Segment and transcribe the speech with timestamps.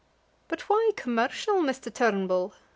[0.47, 1.93] "But why commercial, Mr.
[1.93, 2.55] Turnbull?"